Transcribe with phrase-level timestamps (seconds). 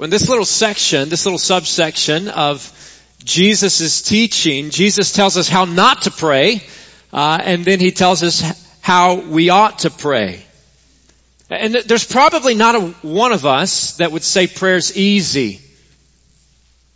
[0.00, 2.72] When this little section, this little subsection of
[3.22, 6.62] Jesus' teaching, Jesus tells us how not to pray,
[7.12, 8.40] uh, and then he tells us
[8.80, 10.42] how we ought to pray.
[11.50, 15.60] And there's probably not a, one of us that would say prayer's easy.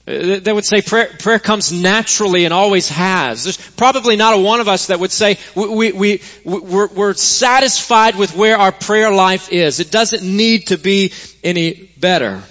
[0.09, 3.45] Uh, that would say prayer, prayer comes naturally and always has.
[3.45, 7.13] There's probably not a one of us that would say we, we, we, we're, we're
[7.13, 9.79] satisfied with where our prayer life is.
[9.79, 11.13] It doesn't need to be
[11.43, 12.43] any better.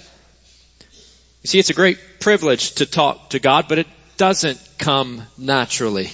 [1.44, 6.10] You see, it's a great privilege to talk to God, but it doesn't come naturally.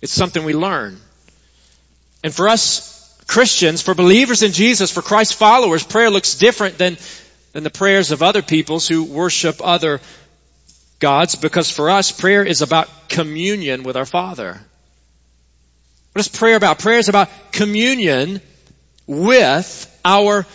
[0.00, 0.98] It's something we learn.
[2.24, 6.96] And for us Christians, for believers in Jesus, for Christ followers, prayer looks different than
[7.52, 10.00] than the prayers of other peoples who worship other
[10.98, 14.58] gods because for us prayer is about communion with our Father.
[16.12, 16.78] What is prayer about?
[16.78, 18.40] Prayer is about communion
[19.06, 20.46] with our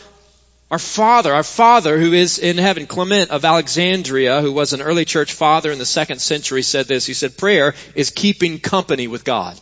[0.69, 2.87] our Father, our Father who is in heaven.
[2.87, 7.05] Clement of Alexandria, who was an early church father in the second century said this.
[7.05, 9.57] He said, prayer is keeping company with God.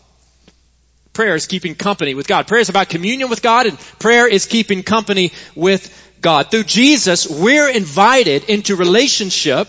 [1.13, 2.47] Prayer is keeping company with God.
[2.47, 5.89] Prayer is about communion with God and prayer is keeping company with
[6.21, 6.49] God.
[6.49, 9.67] Through Jesus, we're invited into relationship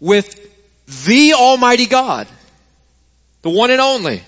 [0.00, 0.38] with
[1.06, 2.28] the Almighty God.
[3.42, 4.22] The one and only.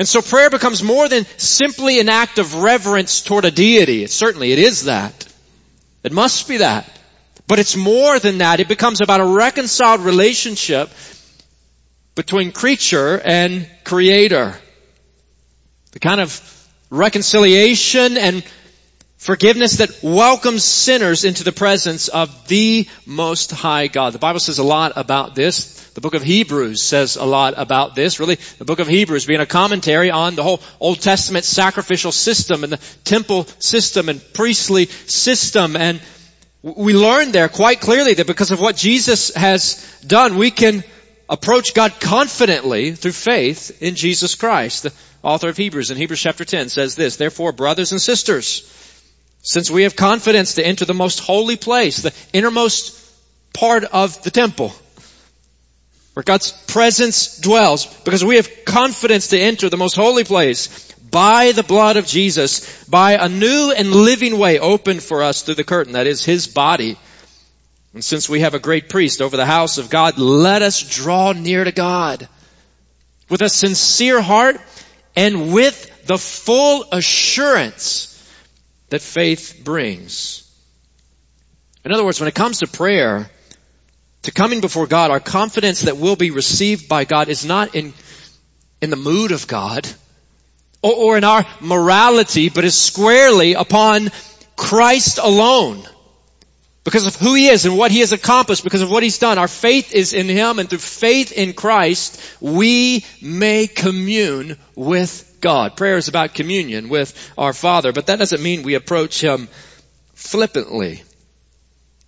[0.00, 4.02] And so prayer becomes more than simply an act of reverence toward a deity.
[4.02, 5.28] It, certainly it is that.
[6.02, 6.90] It must be that.
[7.46, 8.60] But it's more than that.
[8.60, 10.88] It becomes about a reconciled relationship
[12.14, 14.58] between creature and creator.
[15.92, 18.42] The kind of reconciliation and
[19.20, 24.14] Forgiveness that welcomes sinners into the presence of the Most High God.
[24.14, 25.90] The Bible says a lot about this.
[25.90, 28.18] The book of Hebrews says a lot about this.
[28.18, 32.64] Really, the book of Hebrews being a commentary on the whole Old Testament sacrificial system
[32.64, 35.76] and the temple system and priestly system.
[35.76, 36.00] And
[36.62, 40.82] we learn there quite clearly that because of what Jesus has done, we can
[41.28, 44.84] approach God confidently through faith in Jesus Christ.
[44.84, 44.92] The
[45.22, 48.66] author of Hebrews in Hebrews chapter 10 says this, Therefore, brothers and sisters,
[49.42, 52.96] since we have confidence to enter the most holy place, the innermost
[53.54, 54.72] part of the temple,
[56.14, 61.52] where God's presence dwells, because we have confidence to enter the most holy place by
[61.52, 65.64] the blood of Jesus, by a new and living way opened for us through the
[65.64, 66.96] curtain, that is His body.
[67.94, 71.32] And since we have a great priest over the house of God, let us draw
[71.32, 72.28] near to God
[73.28, 74.60] with a sincere heart
[75.16, 78.09] and with the full assurance
[78.90, 80.46] that faith brings.
[81.84, 83.30] In other words, when it comes to prayer,
[84.22, 87.94] to coming before God, our confidence that we'll be received by God is not in,
[88.82, 89.88] in the mood of God
[90.82, 94.10] or, or in our morality, but is squarely upon
[94.56, 95.82] Christ alone.
[96.82, 99.38] Because of who He is and what He has accomplished, because of what He's done.
[99.38, 105.76] Our faith is in Him and through faith in Christ, we may commune with God.
[105.76, 109.48] Prayer is about communion with our Father, but that doesn't mean we approach Him
[110.14, 111.02] flippantly.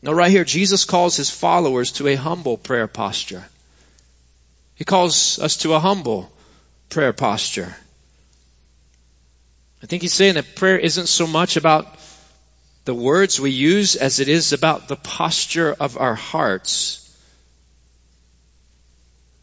[0.03, 3.45] No, right here, Jesus calls His followers to a humble prayer posture.
[4.75, 6.31] He calls us to a humble
[6.89, 7.75] prayer posture.
[9.83, 11.99] I think He's saying that prayer isn't so much about
[12.85, 16.99] the words we use as it is about the posture of our hearts.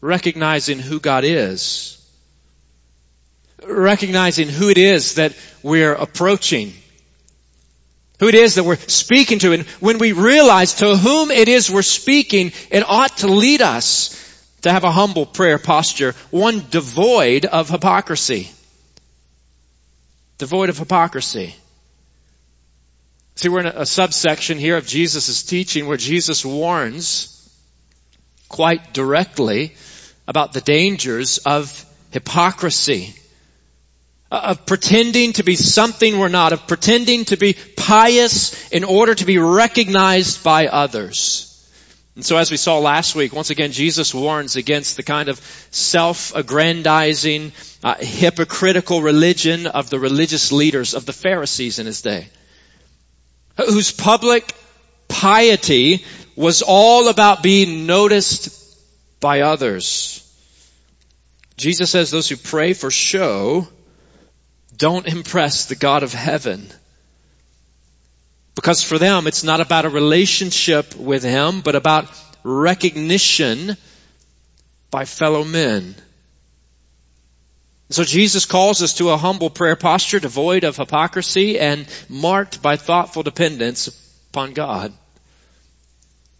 [0.02, 1.99] Recognizing who God is
[3.66, 6.72] recognizing who it is that we're approaching.
[8.18, 9.52] Who it is that we're speaking to.
[9.52, 14.16] And when we realize to whom it is we're speaking, it ought to lead us
[14.62, 18.50] to have a humble prayer posture, one devoid of hypocrisy.
[20.38, 21.54] Devoid of hypocrisy.
[23.36, 27.36] See, we're in a, subsection here of Jesus' teaching where Jesus warns
[28.50, 29.74] quite directly
[30.28, 33.14] about the dangers of hypocrisy
[34.30, 39.24] of pretending to be something we're not, of pretending to be pious in order to
[39.24, 41.46] be recognized by others.
[42.14, 45.38] And so as we saw last week, once again, Jesus warns against the kind of
[45.70, 52.28] self-aggrandizing, uh, hypocritical religion of the religious leaders of the Pharisees in his day,
[53.56, 54.52] whose public
[55.08, 56.04] piety
[56.36, 58.56] was all about being noticed
[59.20, 60.16] by others.
[61.56, 63.68] Jesus says those who pray for show
[64.80, 66.66] don't impress the God of heaven.
[68.54, 72.08] Because for them, it's not about a relationship with Him, but about
[72.42, 73.76] recognition
[74.90, 75.94] by fellow men.
[77.90, 82.76] So Jesus calls us to a humble prayer posture devoid of hypocrisy and marked by
[82.76, 83.88] thoughtful dependence
[84.30, 84.92] upon God.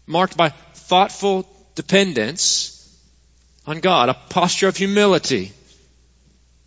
[0.06, 2.76] marked by thoughtful dependence
[3.66, 5.52] on God, a posture of humility,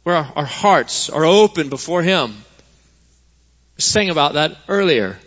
[0.03, 2.31] where our, our hearts are open before Him.
[2.31, 5.17] I was saying about that earlier.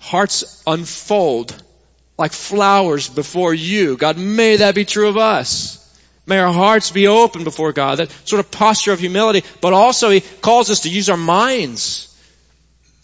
[0.00, 1.60] Hearts unfold
[2.18, 3.96] like flowers before you.
[3.96, 5.82] God, may that be true of us.
[6.26, 7.98] May our hearts be open before God.
[7.98, 12.12] That sort of posture of humility, but also He calls us to use our minds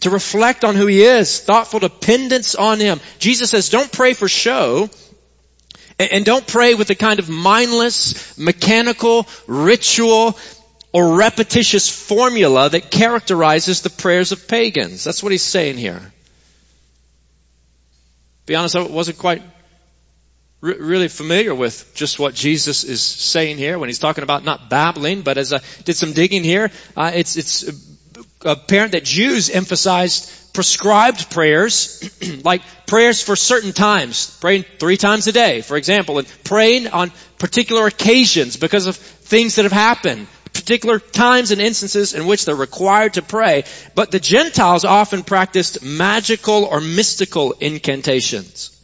[0.01, 3.01] to reflect on who He is, thoughtful dependence on Him.
[3.19, 4.91] Jesus says, don't pray for show,
[6.11, 10.39] and don't pray with the kind of mindless, mechanical, ritual,
[10.93, 15.05] or repetitious formula that characterizes the prayers of pagans.
[15.05, 16.01] That's what he's saying here.
[18.47, 19.43] Be honest, I wasn't quite
[20.61, 25.23] really familiar with just what Jesus is saying here when he's talking about not babbling,
[25.23, 27.65] but as I did some digging here, uh, it's, it's
[28.45, 32.11] apparent that Jews emphasized prescribed prayers,
[32.45, 37.11] like prayers for certain times, praying three times a day, for example, and praying on
[37.39, 42.55] particular occasions because of things that have happened, particular times and instances in which they're
[42.55, 43.65] required to pray.
[43.95, 48.79] But the Gentiles often practiced magical or mystical incantations,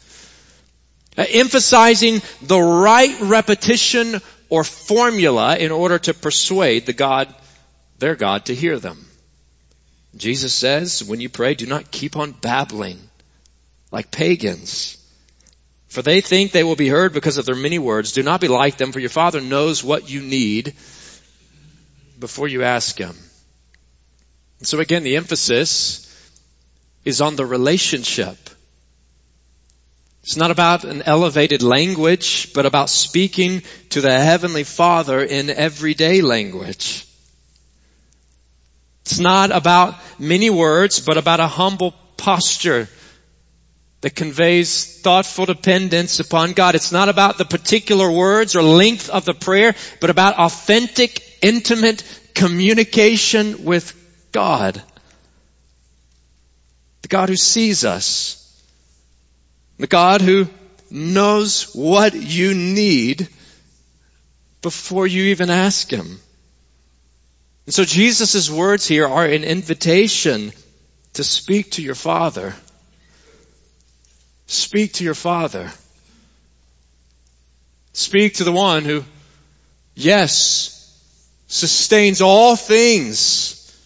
[1.16, 7.32] uh, emphasizing the right repetition or formula in order to persuade the God,
[7.98, 9.07] their God, to hear them.
[10.16, 12.98] Jesus says, when you pray, do not keep on babbling
[13.90, 14.96] like pagans.
[15.88, 18.12] For they think they will be heard because of their many words.
[18.12, 20.74] Do not be like them, for your Father knows what you need
[22.18, 23.16] before you ask Him.
[24.62, 26.04] so again, the emphasis
[27.04, 28.36] is on the relationship.
[30.24, 36.20] It's not about an elevated language, but about speaking to the Heavenly Father in everyday
[36.20, 37.07] language.
[39.08, 42.90] It's not about many words, but about a humble posture
[44.02, 46.74] that conveys thoughtful dependence upon God.
[46.74, 52.04] It's not about the particular words or length of the prayer, but about authentic, intimate
[52.34, 53.94] communication with
[54.30, 54.82] God.
[57.00, 58.62] The God who sees us.
[59.78, 60.48] The God who
[60.90, 63.26] knows what you need
[64.60, 66.20] before you even ask Him.
[67.68, 70.52] And so Jesus' words here are an invitation
[71.12, 72.54] to speak to your Father.
[74.46, 75.70] Speak to your Father.
[77.92, 79.04] Speak to the one who,
[79.94, 80.98] yes,
[81.46, 83.78] sustains all things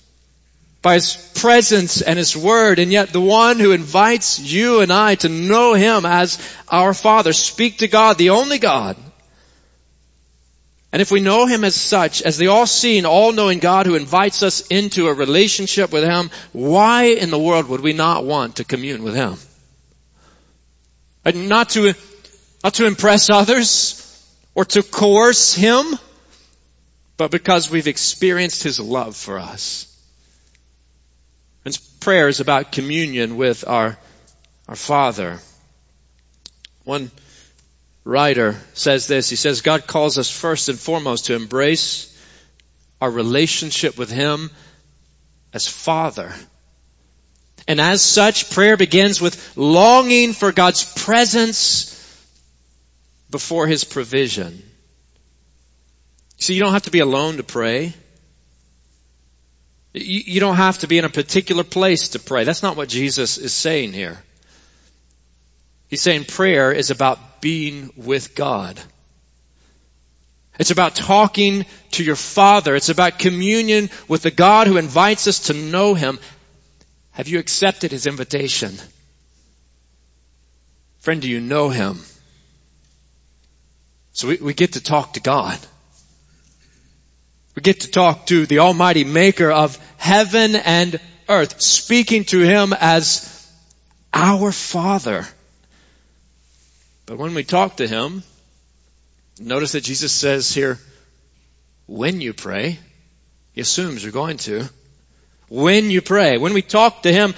[0.81, 5.17] by His presence and His Word, and yet the one who invites you and I
[5.17, 6.39] to know Him as
[6.69, 7.33] our Father.
[7.33, 8.97] Speak to God, the only God
[10.93, 14.67] and if we know Him as such, as the all-seeing, all-knowing God who invites us
[14.67, 19.03] into a relationship with Him, why in the world would we not want to commune
[19.03, 19.37] with Him?
[21.25, 21.95] And not to,
[22.63, 23.99] not to impress others
[24.55, 25.99] or to coerce Him,
[27.17, 29.89] but because we've experienced His love for us.
[31.65, 33.97] And prayer is about communion with our,
[34.69, 35.39] our Father.
[36.85, 37.11] One
[38.05, 39.29] writer says this.
[39.29, 42.09] He says, God calls us first and foremost to embrace
[43.01, 44.51] our relationship with Him
[45.53, 46.33] as Father.
[47.69, 51.91] And as such, prayer begins with longing for God's presence
[53.31, 54.63] before His provision.
[56.39, 57.95] See, you don't have to be alone to pray.
[59.95, 62.45] You don't have to be in a particular place to pray.
[62.45, 64.23] That's not what Jesus is saying here.
[65.93, 68.81] He's saying prayer is about being with God.
[70.59, 72.75] It's about talking to your Father.
[72.75, 76.19] It's about communion with the God who invites us to know Him.
[77.11, 78.75] Have you accepted His invitation?
[81.01, 82.01] Friend, do you know Him?
[84.13, 85.59] So we, we get to talk to God.
[87.55, 92.73] We get to talk to the Almighty Maker of heaven and earth, speaking to Him
[92.73, 93.47] as
[94.15, 95.27] our Father.
[97.07, 98.23] But when we talk to Him,
[99.41, 100.79] notice that Jesus says here,
[101.87, 102.79] when you pray,
[103.53, 104.69] He assumes you're going to.
[105.49, 107.35] When you pray, when we talk to Him,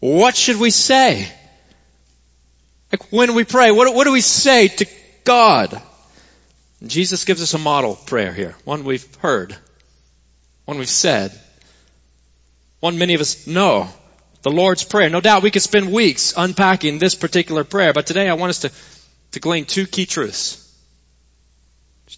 [0.00, 1.30] what should we say?
[2.90, 4.86] Like when we pray, what, what do we say to
[5.24, 5.80] God?
[6.80, 9.56] And Jesus gives us a model prayer here, one we've heard,
[10.64, 11.38] one we've said,
[12.80, 13.88] one many of us know
[14.42, 15.08] the Lord's Prayer.
[15.08, 18.60] No doubt we could spend weeks unpacking this particular prayer, but today I want us
[18.60, 18.72] to,
[19.32, 20.58] to glean two key truths.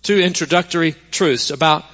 [0.03, 1.85] Two introductory truths about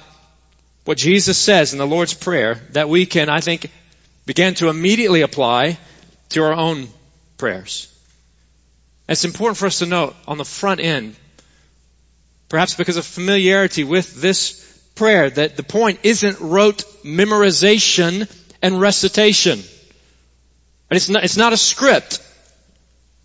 [0.85, 3.69] what Jesus says in the Lord's Prayer that we can, I think,
[4.25, 5.77] begin to immediately apply
[6.29, 6.87] to our own
[7.37, 7.87] prayers.
[9.07, 11.15] It's important for us to note on the front end,
[12.49, 14.59] perhaps because of familiarity with this
[14.95, 19.61] prayer, that the point isn't rote memorization and recitation.
[20.91, 22.21] And it's not, it's not a script,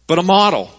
[0.07, 0.71] but a model.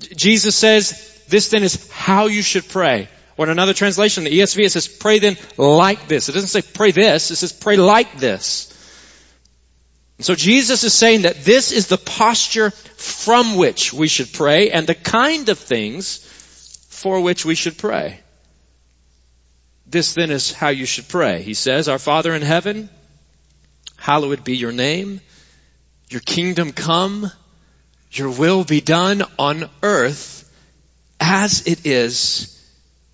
[0.00, 3.08] Jesus says, this then is how you should pray.
[3.36, 6.28] Or in another translation, the ESV, it says, pray then like this.
[6.28, 8.70] It doesn't say pray this, it says pray like this.
[10.18, 14.70] And so Jesus is saying that this is the posture from which we should pray
[14.72, 16.18] and the kind of things
[16.90, 18.18] for which we should pray.
[19.86, 21.42] This then is how you should pray.
[21.42, 22.90] He says, Our Father in heaven,
[23.96, 25.20] hallowed be your name,
[26.12, 27.30] your kingdom come,
[28.12, 30.50] your will be done on earth
[31.18, 32.58] as it is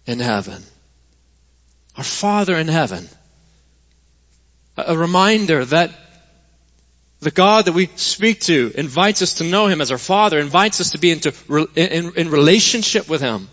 [0.07, 0.63] in heaven.
[1.97, 3.09] Our Father in heaven.
[4.77, 5.91] A reminder that
[7.21, 10.81] the God that we speak to invites us to know Him as our Father, invites
[10.81, 11.33] us to be into,
[11.75, 13.49] in, in relationship with Him.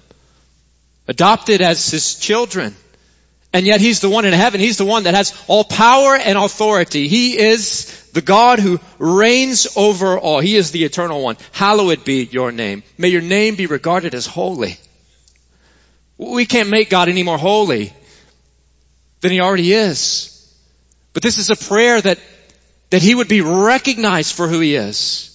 [1.08, 2.76] Adopted as His children.
[3.56, 4.60] And yet He's the one in heaven.
[4.60, 7.08] He's the one that has all power and authority.
[7.08, 10.42] He is the God who reigns over all.
[10.42, 11.38] He is the eternal one.
[11.54, 12.84] Hallowed be your name.
[12.98, 14.78] May your name be regarded as holy.
[16.18, 17.94] We can't make God any more holy
[19.22, 20.54] than He already is.
[21.14, 22.20] But this is a prayer that,
[22.90, 25.35] that He would be recognized for who He is.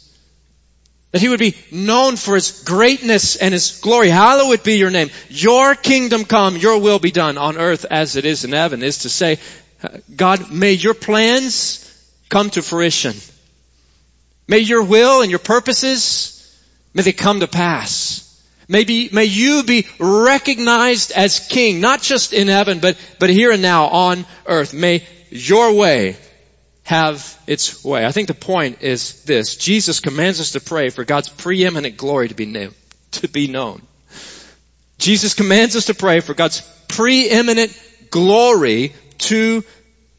[1.12, 4.10] That he would be known for his greatness and his glory.
[4.10, 5.10] Hallowed be your name.
[5.28, 8.98] Your kingdom come, your will be done on earth as it is in heaven is
[8.98, 9.38] to say,
[9.82, 11.86] uh, God, may your plans
[12.28, 13.14] come to fruition.
[14.46, 16.36] May your will and your purposes,
[16.94, 18.26] may they come to pass.
[18.68, 23.50] May, be, may you be recognized as king, not just in heaven, but, but here
[23.50, 24.72] and now on earth.
[24.72, 26.16] May your way
[26.84, 28.04] have its way.
[28.04, 29.56] I think the point is this.
[29.56, 32.74] Jesus commands us to pray for God's preeminent glory to be known.
[33.12, 33.82] To be known.
[34.98, 37.76] Jesus commands us to pray for God's preeminent
[38.10, 39.64] glory to,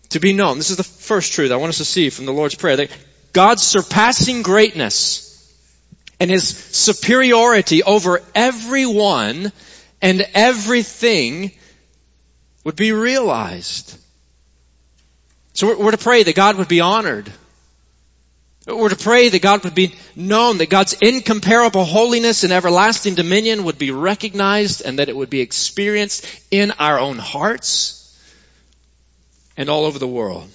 [0.09, 0.57] to be known.
[0.57, 2.77] This is the first truth I want us to see from the Lord's Prayer.
[2.77, 2.97] That
[3.33, 5.27] God's surpassing greatness
[6.19, 9.51] and His superiority over everyone
[10.01, 11.51] and everything
[12.63, 13.97] would be realized.
[15.53, 17.31] So we're, to pray that God would be honored.
[18.65, 23.63] We're to pray that God would be known, that God's incomparable holiness and everlasting dominion
[23.63, 27.97] would be recognized and that it would be experienced in our own hearts
[29.57, 30.49] and all over the world.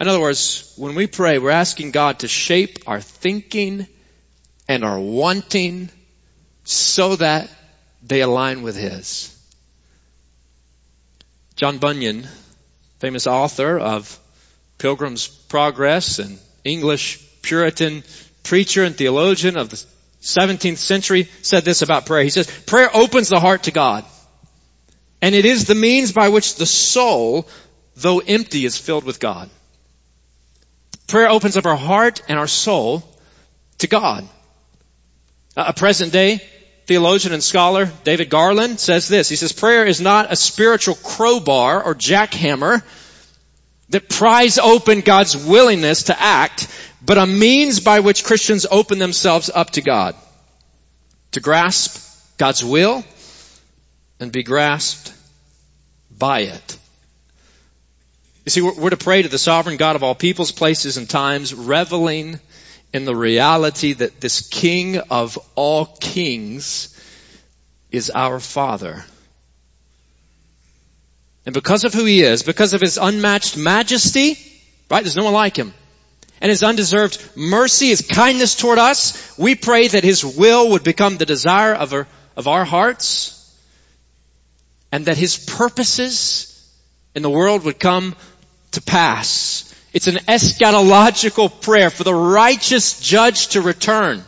[0.00, 3.86] In other words, when we pray, we're asking God to shape our thinking
[4.68, 5.90] and our wanting
[6.64, 7.50] so that
[8.02, 9.34] they align with His.
[11.56, 12.28] John Bunyan
[12.98, 14.18] famous author of
[14.78, 18.02] Pilgrim's Progress and English Puritan
[18.42, 19.84] preacher and theologian of the
[20.22, 22.24] 17th century said this about prayer.
[22.24, 24.04] He says, prayer opens the heart to God.
[25.20, 27.48] And it is the means by which the soul,
[27.96, 29.50] though empty, is filled with God.
[31.06, 33.02] Prayer opens up our heart and our soul
[33.78, 34.28] to God.
[35.56, 36.40] A present day
[36.88, 39.28] theologian and scholar David Garland says this.
[39.28, 42.82] He says, prayer is not a spiritual crowbar or jackhammer
[43.90, 46.66] that pries open God's willingness to act,
[47.04, 50.14] but a means by which Christians open themselves up to God.
[51.32, 53.04] To grasp God's will
[54.18, 55.12] and be grasped
[56.10, 56.78] by it.
[58.46, 61.54] You see, we're to pray to the sovereign God of all peoples, places, and times,
[61.54, 62.40] reveling
[62.92, 66.94] in the reality that this King of all kings
[67.90, 69.04] is our Father.
[71.44, 74.38] And because of who He is, because of His unmatched majesty,
[74.90, 75.72] right, there's no one like Him,
[76.40, 81.16] and His undeserved mercy, His kindness toward us, we pray that His will would become
[81.16, 83.34] the desire of our, of our hearts,
[84.92, 86.54] and that His purposes
[87.14, 88.14] in the world would come
[88.72, 94.22] to pass it's an eschatological prayer for the righteous judge to return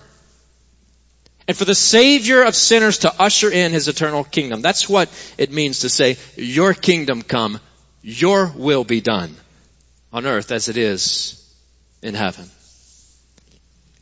[1.50, 4.62] and for the savior of sinners to usher in his eternal kingdom.
[4.62, 7.58] That's what it means to say, your kingdom come,
[8.02, 9.34] your will be done
[10.12, 11.36] on earth as it is
[12.02, 12.48] in heaven.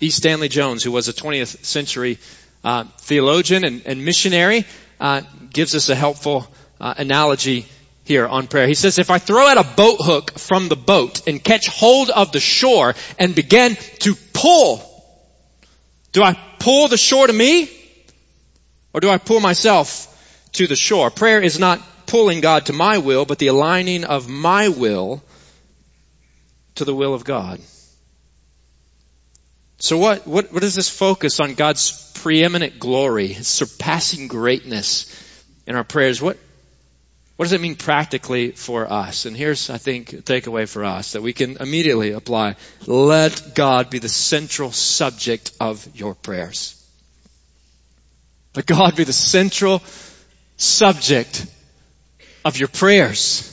[0.00, 0.10] E.
[0.10, 2.18] Stanley Jones, who was a 20th century
[2.62, 4.66] uh, theologian and, and missionary,
[5.00, 6.46] uh, gives us a helpful
[6.80, 7.66] uh, analogy
[8.08, 8.66] here on prayer.
[8.66, 12.08] He says, if I throw out a boat hook from the boat and catch hold
[12.08, 14.82] of the shore and begin to pull,
[16.12, 17.70] do I pull the shore to me?
[18.94, 20.06] Or do I pull myself
[20.54, 21.10] to the shore?
[21.10, 25.22] Prayer is not pulling God to my will, but the aligning of my will
[26.76, 27.60] to the will of God.
[29.80, 35.06] So what, what, what is this focus on God's preeminent glory, His surpassing greatness
[35.66, 36.22] in our prayers?
[36.22, 36.38] What,
[37.38, 39.24] what does it mean practically for us?
[39.24, 42.56] And here's, I think, a takeaway for us that we can immediately apply.
[42.84, 46.74] Let God be the central subject of your prayers.
[48.56, 49.84] Let God be the central
[50.56, 51.46] subject
[52.44, 53.44] of your prayers.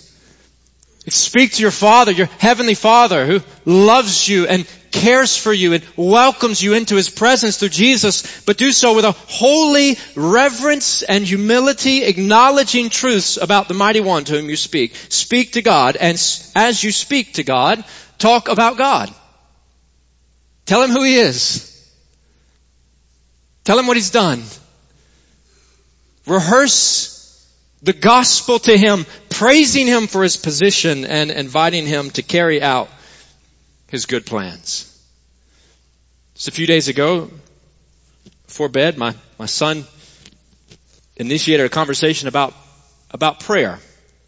[1.08, 5.84] Speak to your Father, your Heavenly Father who loves you and cares for you and
[5.96, 11.24] welcomes you into His presence through Jesus, but do so with a holy reverence and
[11.24, 14.96] humility, acknowledging truths about the mighty one to whom you speak.
[15.10, 16.16] Speak to God and
[16.56, 17.84] as you speak to God,
[18.18, 19.14] talk about God.
[20.66, 21.72] Tell Him who He is.
[23.66, 24.42] Tell Him what He's done.
[26.26, 27.16] Rehearse
[27.84, 32.90] the gospel to him, praising him for his position and inviting him to carry out
[33.90, 34.92] his good plans.
[36.36, 37.30] Just a few days ago,
[38.46, 39.86] before bed, my, my son
[41.16, 42.54] initiated a conversation about,
[43.12, 43.80] about prayer.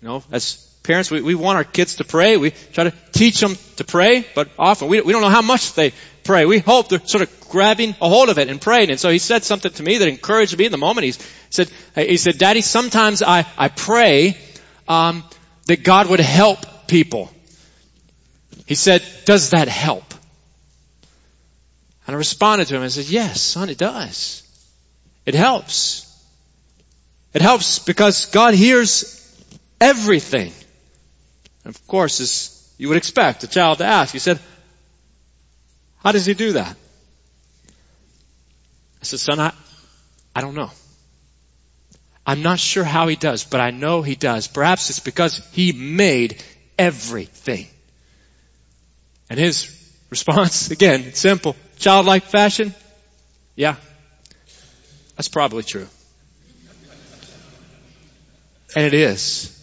[0.02, 2.38] You know, as parents, we, we want our kids to pray.
[2.38, 5.74] We try to teach them to pray, but often we, we don't know how much
[5.74, 5.92] they
[6.24, 6.46] pray.
[6.46, 8.90] We hope they're sort of grabbing a hold of it and praying.
[8.90, 11.06] And so he said something to me that encouraged me in the moment.
[11.06, 11.14] He
[11.50, 14.38] said, he said, Daddy, sometimes I, I pray,
[14.88, 15.24] um,
[15.66, 17.30] that God would help people.
[18.68, 20.14] He said, does that help?
[22.06, 24.44] And I responded to him and said, yes, son, it does.
[25.26, 26.04] It helps.
[27.34, 29.24] It helps because God hears
[29.80, 30.52] everything.
[31.64, 34.38] And of course, as you would expect a child to ask, he said,
[36.04, 36.76] how does he do that?
[39.02, 39.54] I said, son, I,
[40.36, 40.72] I don't know.
[42.26, 44.50] I'm not sure how he does, but I know he does.
[44.50, 46.44] Perhaps it's because he made
[46.78, 47.68] everything.
[49.30, 49.74] And his
[50.10, 52.74] response, again, simple, childlike fashion,
[53.56, 53.76] yeah,
[55.16, 55.88] that's probably true.
[58.76, 59.54] And it is.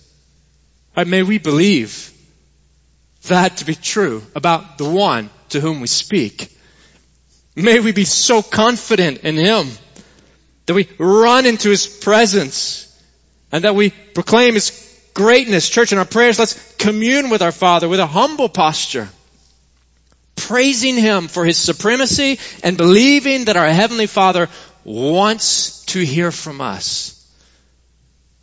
[0.96, 2.12] Right, may we believe
[3.28, 6.50] that to be true about the one to whom we speak.
[7.56, 9.68] May we be so confident in Him
[10.66, 12.90] that we run into His presence
[13.52, 14.70] and that we proclaim His
[15.14, 15.68] greatness.
[15.68, 19.08] Church, in our prayers, let's commune with our Father with a humble posture,
[20.36, 24.48] praising Him for His supremacy and believing that our Heavenly Father
[24.84, 27.10] wants to hear from us.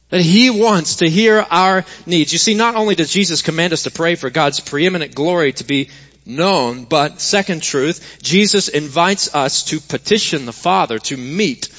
[0.09, 2.33] That He wants to hear our needs.
[2.33, 5.63] You see, not only does Jesus command us to pray for God's preeminent glory to
[5.63, 5.89] be
[6.25, 11.69] known, but second truth, Jesus invites us to petition the Father to meet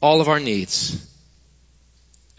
[0.00, 1.06] all of our needs.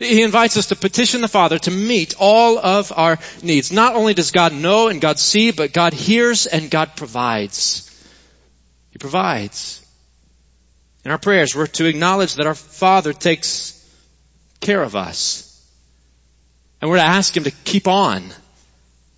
[0.01, 3.71] He invites us to petition the Father to meet all of our needs.
[3.71, 7.87] Not only does God know and God see, but God hears and God provides.
[8.89, 9.85] He provides.
[11.05, 13.77] In our prayers, we're to acknowledge that our Father takes
[14.59, 15.47] care of us.
[16.81, 18.23] And we're to ask Him to keep on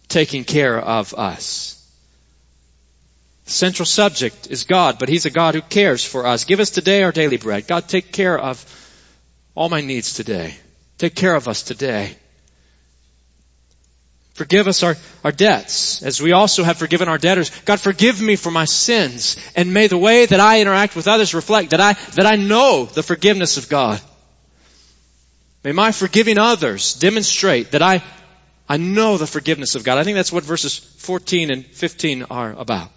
[0.10, 1.80] taking care of us.
[3.46, 6.44] The central subject is God, but He's a God who cares for us.
[6.44, 7.68] Give us today our daily bread.
[7.68, 8.66] God, take care of
[9.56, 10.56] all my needs today.
[10.98, 12.16] Take care of us today.
[14.34, 17.52] Forgive us our, our debts as we also have forgiven our debtors.
[17.66, 21.36] God, forgive me for my sins and may the way that I interact with others
[21.36, 24.02] reflect that I, that I know the forgiveness of God.
[25.64, 28.04] May my forgiving others demonstrate that I,
[28.68, 30.00] I know the forgiveness of God.
[30.00, 32.90] I think that's what verses 14 and 15 are about.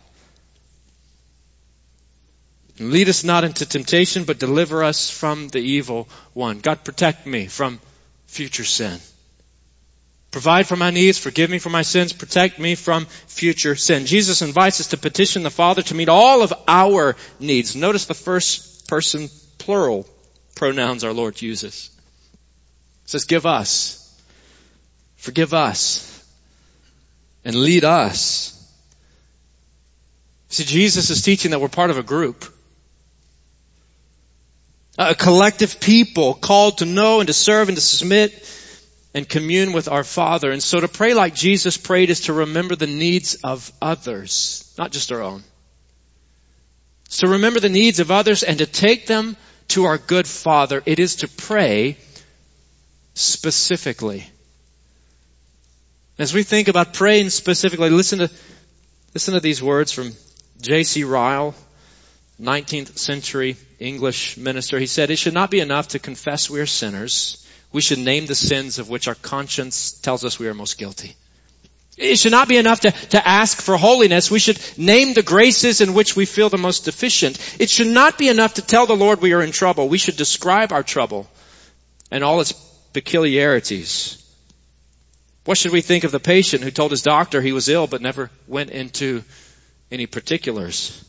[2.79, 6.59] Lead us not into temptation, but deliver us from the evil one.
[6.59, 7.81] God, protect me from
[8.27, 8.99] future sin.
[10.31, 14.05] Provide for my needs, forgive me for my sins, protect me from future sin.
[14.05, 17.75] Jesus invites us to petition the Father to meet all of our needs.
[17.75, 20.07] Notice the first person plural
[20.55, 21.91] pronouns our Lord uses.
[23.05, 24.23] It says, give us,
[25.17, 26.23] forgive us,
[27.43, 28.53] and lead us.
[30.49, 32.45] See, Jesus is teaching that we're part of a group.
[34.99, 38.33] A collective people called to know and to serve and to submit
[39.13, 40.51] and commune with our Father.
[40.51, 44.93] And so to pray like Jesus prayed is to remember the needs of others, not
[44.93, 45.43] just our own.
[47.11, 49.37] To remember the needs of others and to take them
[49.69, 50.83] to our good Father.
[50.87, 51.97] It is to pray
[53.15, 54.29] specifically.
[56.19, 58.31] As we think about praying specifically, listen to,
[59.15, 60.13] listen to these words from
[60.61, 61.05] J.C.
[61.05, 61.55] Ryle,
[62.41, 64.79] 19th century English minister.
[64.79, 67.47] He said, it should not be enough to confess we are sinners.
[67.73, 71.17] We should name the sins of which our conscience tells us we are most guilty.
[71.97, 74.31] It should not be enough to, to ask for holiness.
[74.31, 77.39] We should name the graces in which we feel the most deficient.
[77.59, 79.89] It should not be enough to tell the Lord we are in trouble.
[79.89, 81.27] We should describe our trouble
[82.11, 82.53] and all its
[82.93, 84.23] peculiarities.
[85.47, 88.03] What should we think of the patient who told his doctor he was ill but
[88.03, 89.25] never went into
[89.91, 91.03] any particulars?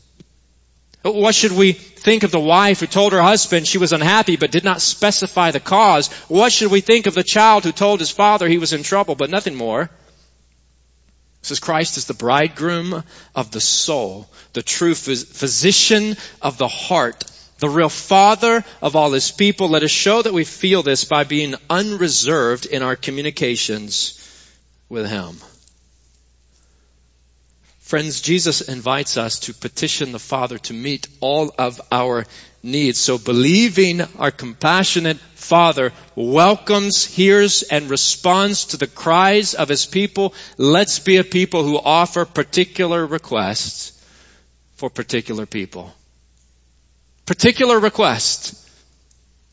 [1.02, 4.50] What should we think of the wife who told her husband she was unhappy but
[4.50, 6.08] did not specify the cause?
[6.28, 9.14] What should we think of the child who told his father he was in trouble
[9.14, 9.90] but nothing more?
[11.42, 17.24] Says Christ is the bridegroom of the soul, the true physician of the heart,
[17.58, 19.68] the real father of all his people.
[19.68, 24.14] Let us show that we feel this by being unreserved in our communications
[24.88, 25.36] with him.
[27.88, 32.26] Friends, Jesus invites us to petition the Father to meet all of our
[32.62, 32.98] needs.
[32.98, 40.34] So believing our compassionate Father welcomes, hears, and responds to the cries of His people.
[40.58, 43.98] Let's be a people who offer particular requests
[44.74, 45.90] for particular people.
[47.24, 48.70] Particular requests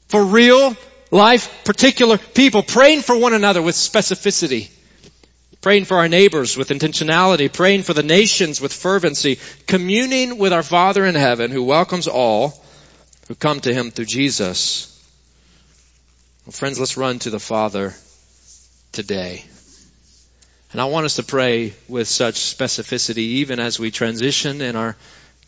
[0.09, 0.75] for real
[1.09, 4.71] life, particular people, praying for one another with specificity
[5.65, 10.61] praying for our neighbors with intentionality, praying for the nations with fervency, communing with our
[10.61, 12.53] Father in heaven who welcomes all
[13.27, 14.91] who come to Him through Jesus.
[16.45, 17.95] Well, friends, let's run to the Father
[18.91, 19.43] today.
[20.71, 24.95] And I want us to pray with such specificity even as we transition in our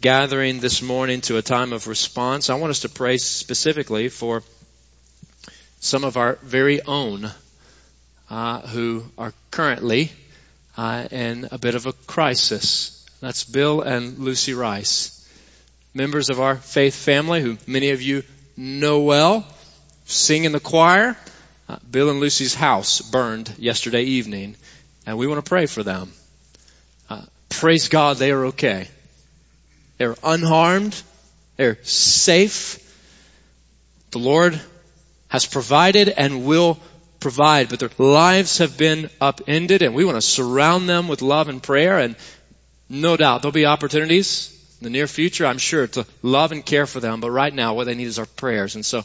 [0.02, 2.50] gathering this morning to a time of response.
[2.50, 4.42] I want us to pray specifically for
[5.80, 7.32] some of our very own
[8.30, 10.12] uh, who are currently
[10.76, 13.06] uh, in a bit of a crisis.
[13.22, 15.28] That's Bill and Lucy Rice,
[15.94, 18.24] members of our faith family who many of you
[18.56, 19.46] know well,
[20.06, 21.18] sing in the choir.
[21.70, 24.56] Uh, Bill and Lucy's house burned yesterday evening,
[25.06, 26.12] and we want to pray for them.
[27.10, 28.88] Uh, praise God, they are okay.
[29.98, 31.02] They're unharmed.
[31.58, 32.84] They're safe.
[34.12, 34.60] The Lord
[35.28, 36.80] has provided and will
[37.20, 41.50] provide, but their lives have been upended and we want to surround them with love
[41.50, 42.16] and prayer and
[42.90, 46.86] no doubt there'll be opportunities in the near future, I'm sure, to love and care
[46.86, 48.76] for them, but right now what they need is our prayers.
[48.76, 49.04] And so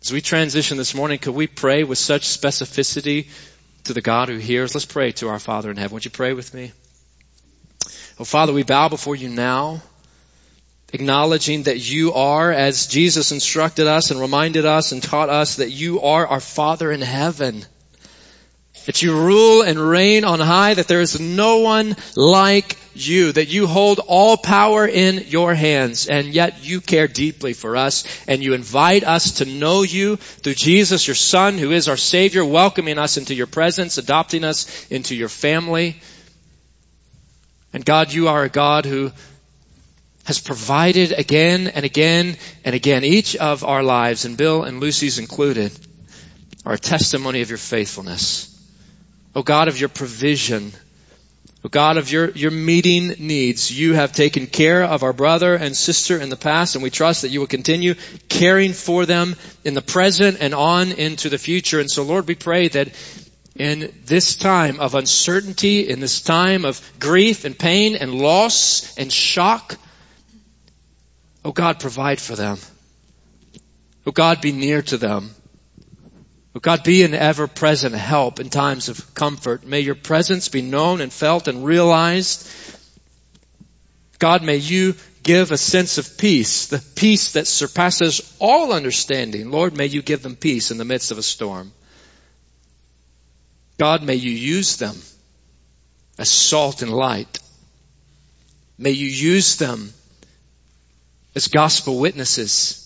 [0.00, 3.28] as we transition this morning, could we pray with such specificity
[3.84, 4.74] to the God who hears?
[4.74, 5.94] Let's pray to our Father in heaven.
[5.94, 6.72] Would you pray with me?
[8.18, 9.82] Oh Father, we bow before you now
[10.94, 15.70] acknowledging that you are, as Jesus instructed us and reminded us and taught us, that
[15.70, 17.66] you are our Father in heaven.
[18.86, 23.48] That you rule and reign on high, that there is no one like you, that
[23.48, 28.44] you hold all power in your hands, and yet you care deeply for us, and
[28.44, 32.98] you invite us to know you through Jesus, your Son, who is our Savior, welcoming
[32.98, 36.00] us into your presence, adopting us into your family.
[37.72, 39.10] And God, you are a God who
[40.24, 43.04] has provided again and again and again.
[43.04, 45.72] Each of our lives, and Bill and Lucy's included,
[46.64, 48.50] are a testimony of your faithfulness.
[49.34, 50.72] O God of your provision,
[51.64, 55.76] O God of your, your meeting needs, you have taken care of our brother and
[55.76, 57.94] sister in the past, and we trust that you will continue
[58.28, 59.34] caring for them
[59.64, 61.80] in the present and on into the future.
[61.80, 62.88] And so Lord, we pray that
[63.56, 69.12] in this time of uncertainty, in this time of grief and pain and loss and
[69.12, 69.76] shock,
[71.44, 72.58] Oh God, provide for them.
[74.06, 75.30] Oh God, be near to them.
[76.56, 79.66] Oh God, be an ever present help in times of comfort.
[79.66, 82.48] May your presence be known and felt and realized.
[84.18, 89.50] God, may you give a sense of peace, the peace that surpasses all understanding.
[89.50, 91.72] Lord, may you give them peace in the midst of a storm.
[93.78, 94.96] God, may you use them
[96.18, 97.40] as salt and light.
[98.78, 99.92] May you use them
[101.34, 102.80] as gospel witnesses.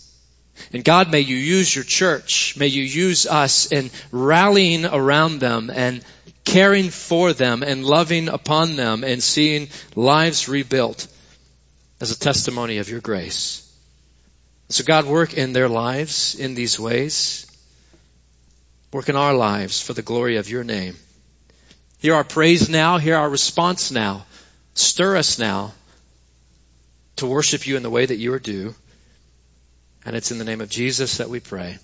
[0.73, 2.57] And God, may you use your church.
[2.57, 6.05] May you use us in rallying around them and
[6.45, 11.07] caring for them and loving upon them and seeing lives rebuilt
[12.01, 13.65] as a testimony of your grace.
[14.69, 17.47] So God, work in their lives in these ways.
[18.93, 20.97] Work in our lives for the glory of your name.
[21.99, 22.99] Hear our praise now.
[22.99, 24.25] Hear our response now.
[24.75, 25.73] Stir us now
[27.19, 28.75] to worship you in the way that you are due.
[30.05, 31.79] And it's in the name of Jesus that we pray.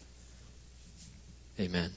[1.61, 1.92] Amen.